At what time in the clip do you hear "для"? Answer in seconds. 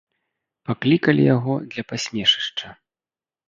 1.77-1.87